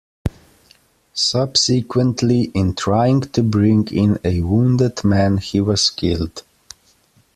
[1.13, 6.41] Subsequently, in trying to bring in a wounded man, he was killed.